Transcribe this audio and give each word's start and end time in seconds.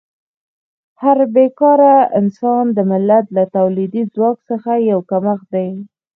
هر 1.01 1.19
بېکاره 1.35 1.93
انسان 2.19 2.65
د 2.77 2.79
ملت 2.91 3.25
له 3.37 3.43
تولیدي 3.57 4.03
ځواک 4.13 4.37
څخه 4.49 4.71
یو 4.89 4.99
کمښت 5.09 5.47
دی. 5.55 5.69